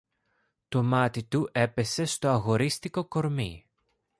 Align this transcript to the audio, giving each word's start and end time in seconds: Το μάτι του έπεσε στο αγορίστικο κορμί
Το 0.69 0.83
μάτι 0.83 1.23
του 1.23 1.49
έπεσε 1.51 2.05
στο 2.05 2.27
αγορίστικο 2.27 3.05
κορμί 3.07 3.67